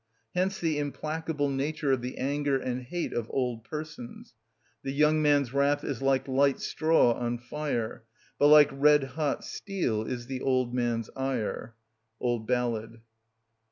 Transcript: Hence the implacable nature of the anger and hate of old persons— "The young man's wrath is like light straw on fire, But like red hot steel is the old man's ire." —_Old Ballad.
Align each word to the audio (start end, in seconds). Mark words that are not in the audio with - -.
Hence 0.33 0.57
the 0.59 0.79
implacable 0.79 1.49
nature 1.51 1.91
of 1.91 2.01
the 2.01 2.17
anger 2.17 2.57
and 2.57 2.81
hate 2.81 3.13
of 3.13 3.27
old 3.29 3.63
persons— 3.63 4.33
"The 4.81 4.91
young 4.91 5.21
man's 5.21 5.53
wrath 5.53 5.83
is 5.83 6.01
like 6.01 6.27
light 6.27 6.59
straw 6.59 7.11
on 7.13 7.37
fire, 7.37 8.05
But 8.39 8.47
like 8.47 8.71
red 8.71 9.03
hot 9.03 9.43
steel 9.43 10.01
is 10.01 10.25
the 10.25 10.41
old 10.41 10.73
man's 10.73 11.11
ire." 11.15 11.75
—_Old 12.19 12.47
Ballad. 12.47 13.01